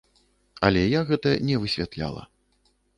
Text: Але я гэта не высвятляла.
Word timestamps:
Але 0.69 0.81
я 0.99 1.03
гэта 1.11 1.37
не 1.51 1.55
высвятляла. 1.67 2.29